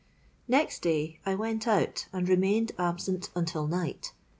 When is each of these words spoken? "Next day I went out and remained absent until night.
"Next 0.47 0.81
day 0.81 1.19
I 1.27 1.35
went 1.35 1.67
out 1.67 2.07
and 2.11 2.27
remained 2.27 2.71
absent 2.79 3.29
until 3.35 3.67
night. 3.67 4.13